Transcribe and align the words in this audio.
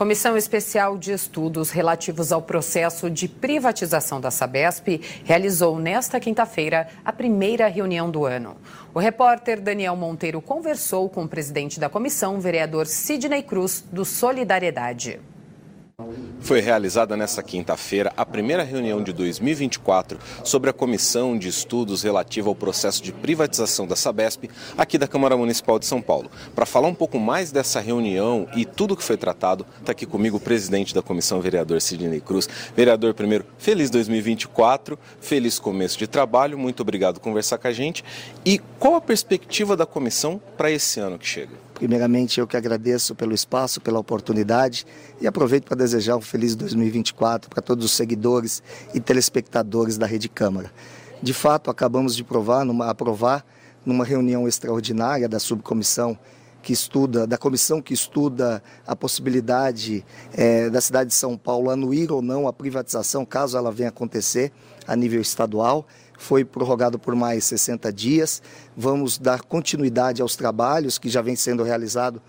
Comissão 0.00 0.34
Especial 0.34 0.96
de 0.96 1.12
Estudos 1.12 1.70
relativos 1.70 2.32
ao 2.32 2.40
processo 2.40 3.10
de 3.10 3.28
privatização 3.28 4.18
da 4.18 4.30
Sabesp 4.30 4.98
realizou 5.26 5.78
nesta 5.78 6.18
quinta-feira 6.18 6.88
a 7.04 7.12
primeira 7.12 7.68
reunião 7.68 8.10
do 8.10 8.24
ano. 8.24 8.56
O 8.94 8.98
repórter 8.98 9.60
Daniel 9.60 9.94
Monteiro 9.96 10.40
conversou 10.40 11.10
com 11.10 11.24
o 11.24 11.28
presidente 11.28 11.78
da 11.78 11.90
comissão, 11.90 12.40
vereador 12.40 12.86
Sidney 12.86 13.42
Cruz, 13.42 13.84
do 13.92 14.06
Solidariedade. 14.06 15.20
Foi 16.40 16.60
realizada 16.60 17.16
nesta 17.16 17.42
quinta-feira 17.42 18.12
a 18.16 18.24
primeira 18.24 18.62
reunião 18.62 19.02
de 19.02 19.12
2024 19.12 20.18
sobre 20.42 20.70
a 20.70 20.72
Comissão 20.72 21.38
de 21.38 21.48
Estudos 21.48 22.02
relativa 22.02 22.48
ao 22.48 22.54
processo 22.54 23.02
de 23.02 23.12
privatização 23.12 23.86
da 23.86 23.94
Sabesp 23.94 24.44
aqui 24.76 24.96
da 24.96 25.06
Câmara 25.06 25.36
Municipal 25.36 25.78
de 25.78 25.86
São 25.86 26.00
Paulo. 26.00 26.30
Para 26.54 26.66
falar 26.66 26.88
um 26.88 26.94
pouco 26.94 27.18
mais 27.18 27.52
dessa 27.52 27.80
reunião 27.80 28.48
e 28.56 28.64
tudo 28.64 28.96
que 28.96 29.04
foi 29.04 29.16
tratado, 29.16 29.66
está 29.78 29.92
aqui 29.92 30.06
comigo 30.06 30.38
o 30.38 30.40
presidente 30.40 30.94
da 30.94 31.02
comissão, 31.02 31.40
vereador 31.40 31.80
Sidney 31.80 32.20
Cruz. 32.20 32.48
Vereador, 32.74 33.14
primeiro, 33.14 33.44
feliz 33.58 33.90
2024, 33.90 34.98
feliz 35.20 35.58
começo 35.58 35.98
de 35.98 36.06
trabalho, 36.06 36.58
muito 36.58 36.80
obrigado 36.80 37.14
por 37.14 37.20
conversar 37.20 37.58
com 37.58 37.68
a 37.68 37.72
gente. 37.72 38.04
E 38.44 38.58
qual 38.78 38.94
a 38.94 39.00
perspectiva 39.00 39.76
da 39.76 39.86
comissão 39.86 40.40
para 40.56 40.70
esse 40.70 41.00
ano 41.00 41.18
que 41.18 41.26
chega? 41.26 41.69
Primeiramente, 41.80 42.38
eu 42.38 42.46
que 42.46 42.58
agradeço 42.58 43.14
pelo 43.14 43.32
espaço, 43.32 43.80
pela 43.80 43.98
oportunidade 43.98 44.86
e 45.18 45.26
aproveito 45.26 45.64
para 45.64 45.78
desejar 45.78 46.14
um 46.14 46.20
feliz 46.20 46.54
2024 46.54 47.48
para 47.48 47.62
todos 47.62 47.86
os 47.86 47.92
seguidores 47.92 48.62
e 48.92 49.00
telespectadores 49.00 49.96
da 49.96 50.04
Rede 50.04 50.28
Câmara. 50.28 50.70
De 51.22 51.32
fato, 51.32 51.70
acabamos 51.70 52.14
de 52.14 52.22
provar, 52.22 52.66
numa, 52.66 52.90
aprovar 52.90 53.42
numa 53.82 54.04
reunião 54.04 54.46
extraordinária 54.46 55.26
da 55.26 55.38
subcomissão 55.38 56.18
que 56.62 56.72
estuda, 56.72 57.26
da 57.26 57.38
comissão 57.38 57.80
que 57.80 57.94
estuda 57.94 58.62
a 58.86 58.94
possibilidade 58.94 60.04
é, 60.32 60.68
da 60.70 60.80
cidade 60.80 61.08
de 61.08 61.14
São 61.14 61.36
Paulo 61.36 61.70
anuir 61.70 62.12
ou 62.12 62.20
não 62.20 62.46
a 62.46 62.52
privatização, 62.52 63.24
caso 63.24 63.56
ela 63.56 63.72
venha 63.72 63.88
acontecer 63.88 64.52
a 64.86 64.94
nível 64.94 65.20
estadual 65.20 65.86
foi 66.20 66.44
prorrogado 66.44 66.98
por 66.98 67.14
mais 67.16 67.44
60 67.44 67.90
dias. 67.90 68.42
Vamos 68.76 69.16
dar 69.16 69.40
continuidade 69.40 70.20
aos 70.20 70.36
trabalhos 70.36 70.98
que 70.98 71.08
já 71.08 71.22
vem 71.22 71.34
sendo 71.34 71.62
realizado 71.62 72.20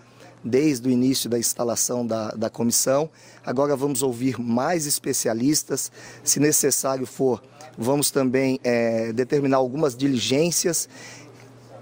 desde 0.42 0.88
o 0.88 0.90
início 0.90 1.28
da 1.28 1.38
instalação 1.38 2.04
da, 2.04 2.30
da 2.30 2.48
comissão. 2.48 3.10
Agora 3.44 3.76
vamos 3.76 4.02
ouvir 4.02 4.40
mais 4.40 4.86
especialistas. 4.86 5.92
Se 6.24 6.40
necessário 6.40 7.06
for, 7.06 7.42
vamos 7.76 8.10
também 8.10 8.58
é, 8.64 9.12
determinar 9.12 9.58
algumas 9.58 9.94
diligências. 9.94 10.88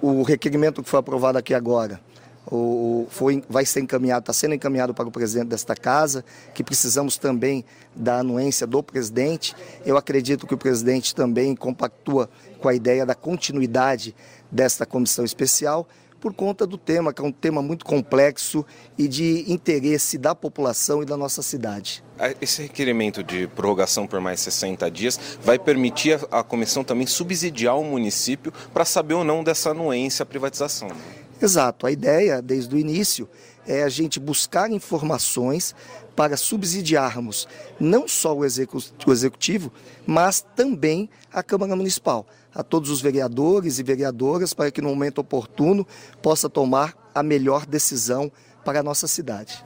O 0.02 0.22
requerimento 0.22 0.82
que 0.82 0.90
foi 0.90 0.98
aprovado 0.98 1.38
aqui 1.38 1.54
agora 1.54 2.00
o, 2.50 3.06
foi, 3.10 3.42
vai 3.48 3.64
ser 3.64 3.80
encaminhado, 3.80 4.20
está 4.20 4.32
sendo 4.32 4.54
encaminhado 4.54 4.92
para 4.92 5.08
o 5.08 5.10
presidente 5.10 5.48
desta 5.48 5.76
casa, 5.76 6.24
que 6.52 6.64
precisamos 6.64 7.16
também 7.16 7.64
da 7.94 8.18
anuência 8.18 8.66
do 8.66 8.82
presidente. 8.82 9.54
Eu 9.86 9.96
acredito 9.96 10.46
que 10.46 10.54
o 10.54 10.58
presidente 10.58 11.14
também 11.14 11.54
compactua 11.54 12.28
com 12.60 12.68
a 12.68 12.74
ideia 12.74 13.06
da 13.06 13.14
continuidade 13.14 14.14
desta 14.50 14.84
comissão 14.84 15.24
especial, 15.24 15.86
por 16.20 16.34
conta 16.34 16.66
do 16.66 16.76
tema, 16.76 17.14
que 17.14 17.22
é 17.22 17.24
um 17.24 17.32
tema 17.32 17.62
muito 17.62 17.84
complexo 17.84 18.64
e 18.98 19.08
de 19.08 19.50
interesse 19.50 20.18
da 20.18 20.34
população 20.34 21.02
e 21.02 21.06
da 21.06 21.16
nossa 21.16 21.40
cidade. 21.40 22.04
Esse 22.40 22.62
requerimento 22.62 23.24
de 23.24 23.46
prorrogação 23.46 24.06
por 24.06 24.20
mais 24.20 24.40
60 24.40 24.90
dias 24.90 25.18
vai 25.42 25.58
permitir 25.58 26.20
a 26.30 26.42
comissão 26.42 26.84
também 26.84 27.06
subsidiar 27.06 27.78
o 27.78 27.84
município 27.84 28.52
para 28.74 28.84
saber 28.84 29.14
ou 29.14 29.24
não 29.24 29.42
dessa 29.42 29.70
anuência 29.70 30.22
à 30.24 30.26
privatização. 30.26 30.90
Exato. 31.40 31.86
A 31.86 31.90
ideia, 31.90 32.42
desde 32.42 32.74
o 32.74 32.78
início, 32.78 33.28
é 33.66 33.82
a 33.82 33.88
gente 33.88 34.18
buscar 34.20 34.70
informações 34.70 35.74
para 36.14 36.36
subsidiarmos 36.36 37.48
não 37.78 38.06
só 38.06 38.36
o 38.36 38.44
executivo, 38.44 39.72
mas 40.06 40.44
também 40.54 41.08
a 41.32 41.42
Câmara 41.42 41.74
Municipal, 41.76 42.26
a 42.54 42.62
todos 42.62 42.90
os 42.90 43.00
vereadores 43.00 43.78
e 43.78 43.82
vereadoras, 43.82 44.52
para 44.52 44.70
que 44.70 44.82
no 44.82 44.88
momento 44.88 45.18
oportuno 45.18 45.86
possa 46.20 46.48
tomar 46.48 46.94
a 47.14 47.22
melhor 47.22 47.64
decisão 47.64 48.30
para 48.64 48.80
a 48.80 48.82
nossa 48.82 49.06
cidade. 49.06 49.64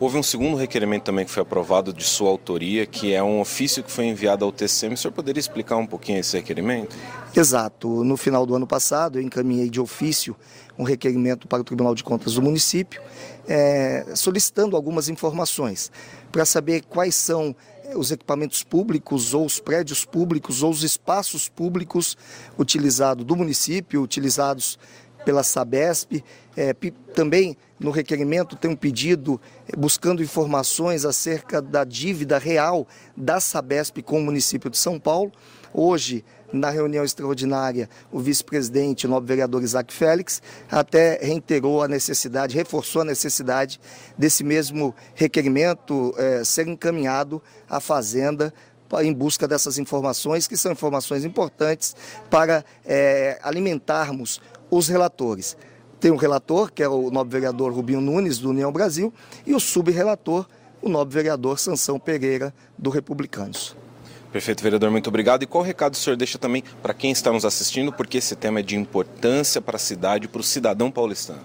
Houve 0.00 0.18
um 0.18 0.22
segundo 0.24 0.56
requerimento 0.56 1.04
também 1.04 1.24
que 1.24 1.30
foi 1.30 1.42
aprovado 1.42 1.92
de 1.92 2.02
sua 2.02 2.28
autoria, 2.28 2.84
que 2.84 3.14
é 3.14 3.22
um 3.22 3.40
ofício 3.40 3.82
que 3.82 3.90
foi 3.90 4.06
enviado 4.06 4.44
ao 4.44 4.50
TCM. 4.50 4.94
O 4.94 4.96
senhor 4.96 5.12
poderia 5.12 5.38
explicar 5.38 5.76
um 5.76 5.86
pouquinho 5.86 6.18
esse 6.18 6.36
requerimento? 6.36 6.96
Exato. 7.34 8.02
No 8.02 8.16
final 8.16 8.44
do 8.44 8.56
ano 8.56 8.66
passado, 8.66 9.18
eu 9.18 9.22
encaminhei 9.22 9.70
de 9.70 9.80
ofício 9.80 10.36
um 10.76 10.82
requerimento 10.82 11.46
para 11.46 11.60
o 11.60 11.64
Tribunal 11.64 11.94
de 11.94 12.02
Contas 12.02 12.34
do 12.34 12.42
município, 12.42 13.00
é, 13.46 14.04
solicitando 14.16 14.74
algumas 14.74 15.08
informações 15.08 15.92
para 16.32 16.44
saber 16.44 16.82
quais 16.88 17.14
são 17.14 17.54
é, 17.84 17.96
os 17.96 18.10
equipamentos 18.10 18.64
públicos 18.64 19.32
ou 19.32 19.46
os 19.46 19.60
prédios 19.60 20.04
públicos 20.04 20.64
ou 20.64 20.70
os 20.70 20.82
espaços 20.82 21.48
públicos 21.48 22.16
utilizados 22.58 23.24
do 23.24 23.36
município, 23.36 24.02
utilizados 24.02 24.76
pela 25.24 25.42
Sabesp. 25.42 26.22
É, 26.56 26.74
também 27.14 27.56
no 27.78 27.90
requerimento 27.90 28.56
tem 28.56 28.70
um 28.70 28.76
pedido 28.76 29.40
é, 29.68 29.76
buscando 29.76 30.22
informações 30.22 31.04
acerca 31.04 31.60
da 31.60 31.84
dívida 31.84 32.38
real 32.38 32.86
da 33.16 33.40
Sabesp 33.40 34.02
com 34.02 34.18
o 34.18 34.24
município 34.24 34.70
de 34.70 34.78
São 34.78 34.98
Paulo. 34.98 35.32
Hoje, 35.72 36.24
na 36.52 36.70
reunião 36.70 37.04
extraordinária, 37.04 37.88
o 38.12 38.20
vice-presidente, 38.20 39.06
o 39.06 39.10
novo 39.10 39.26
vereador 39.26 39.62
Isaac 39.62 39.92
Félix, 39.92 40.40
até 40.70 41.18
reiterou 41.20 41.82
a 41.82 41.88
necessidade, 41.88 42.54
reforçou 42.54 43.02
a 43.02 43.04
necessidade 43.04 43.80
desse 44.16 44.44
mesmo 44.44 44.94
requerimento 45.16 46.14
é, 46.16 46.44
ser 46.44 46.68
encaminhado 46.68 47.42
à 47.68 47.80
Fazenda 47.80 48.54
em 49.02 49.12
busca 49.12 49.48
dessas 49.48 49.78
informações, 49.78 50.46
que 50.46 50.56
são 50.56 50.70
informações 50.70 51.24
importantes 51.24 51.96
para 52.30 52.64
é, 52.84 53.40
alimentarmos 53.42 54.40
os 54.76 54.88
relatores. 54.88 55.56
Tem 56.00 56.10
o 56.10 56.16
relator, 56.16 56.72
que 56.72 56.82
é 56.82 56.88
o 56.88 57.10
nobre 57.10 57.32
vereador 57.32 57.72
Rubinho 57.72 58.00
Nunes, 58.00 58.38
do 58.38 58.50
União 58.50 58.72
Brasil, 58.72 59.12
e 59.46 59.54
o 59.54 59.60
subrelator, 59.60 60.46
o 60.82 60.88
nobre 60.88 61.14
vereador 61.14 61.58
Sansão 61.58 61.98
Pereira, 61.98 62.52
do 62.76 62.90
Republicanos. 62.90 63.76
Perfeito, 64.32 64.62
vereador, 64.62 64.90
muito 64.90 65.06
obrigado. 65.06 65.44
E 65.44 65.46
qual 65.46 65.62
recado 65.62 65.94
o 65.94 65.96
senhor 65.96 66.16
deixa 66.16 66.38
também 66.38 66.64
para 66.82 66.92
quem 66.92 67.12
está 67.12 67.32
nos 67.32 67.44
assistindo, 67.44 67.92
porque 67.92 68.18
esse 68.18 68.34
tema 68.34 68.58
é 68.58 68.62
de 68.62 68.76
importância 68.76 69.60
para 69.60 69.76
a 69.76 69.78
cidade, 69.78 70.26
para 70.26 70.40
o 70.40 70.44
cidadão 70.44 70.90
paulistano? 70.90 71.42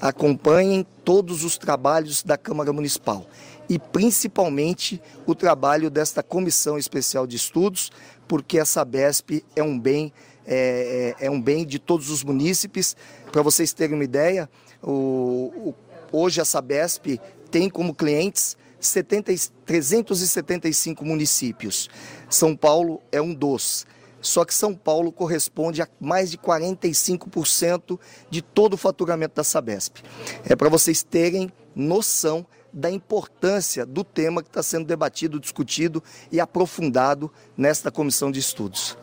Acompanhem 0.00 0.86
todos 1.04 1.44
os 1.44 1.58
trabalhos 1.58 2.22
da 2.22 2.38
Câmara 2.38 2.72
Municipal 2.72 3.26
e 3.68 3.78
principalmente 3.78 5.00
o 5.26 5.34
trabalho 5.34 5.90
desta 5.90 6.22
Comissão 6.22 6.78
Especial 6.78 7.26
de 7.26 7.36
Estudos, 7.36 7.92
porque 8.26 8.58
a 8.58 8.64
Sabesp 8.64 9.44
é 9.54 9.62
um 9.62 9.78
bem 9.78 10.10
é, 10.50 11.14
é, 11.20 11.26
é 11.26 11.30
um 11.30 11.40
bem 11.40 11.64
de 11.64 11.78
todos 11.78 12.10
os 12.10 12.24
munícipes. 12.24 12.96
Para 13.30 13.40
vocês 13.40 13.72
terem 13.72 13.94
uma 13.94 14.04
ideia, 14.04 14.50
o, 14.82 14.90
o, 14.90 15.74
hoje 16.10 16.40
a 16.40 16.44
Sabesp 16.44 17.20
tem 17.50 17.70
como 17.70 17.94
clientes 17.94 18.56
70, 18.80 19.32
375 19.64 21.04
municípios. 21.04 21.88
São 22.28 22.56
Paulo 22.56 23.00
é 23.12 23.22
um 23.22 23.32
dos. 23.32 23.86
Só 24.20 24.44
que 24.44 24.52
São 24.52 24.74
Paulo 24.74 25.12
corresponde 25.12 25.80
a 25.80 25.88
mais 25.98 26.30
de 26.30 26.36
45% 26.36 27.98
de 28.28 28.42
todo 28.42 28.74
o 28.74 28.76
faturamento 28.76 29.36
da 29.36 29.44
Sabesp. 29.44 29.98
É 30.44 30.56
para 30.56 30.68
vocês 30.68 31.02
terem 31.02 31.50
noção 31.74 32.44
da 32.72 32.90
importância 32.90 33.86
do 33.86 34.04
tema 34.04 34.42
que 34.42 34.48
está 34.48 34.62
sendo 34.62 34.84
debatido, 34.84 35.40
discutido 35.40 36.02
e 36.30 36.38
aprofundado 36.38 37.32
nesta 37.56 37.90
comissão 37.90 38.30
de 38.30 38.40
estudos. 38.40 38.96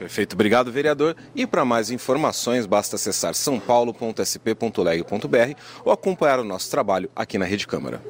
Perfeito, 0.00 0.32
obrigado, 0.32 0.72
vereador. 0.72 1.14
E 1.34 1.46
para 1.46 1.62
mais 1.62 1.90
informações, 1.90 2.64
basta 2.64 2.96
acessar 2.96 3.34
sãopaulo.sp.leg.br 3.34 5.60
ou 5.84 5.92
acompanhar 5.92 6.40
o 6.40 6.44
nosso 6.44 6.70
trabalho 6.70 7.10
aqui 7.14 7.36
na 7.36 7.44
Rede 7.44 7.66
Câmara. 7.66 8.00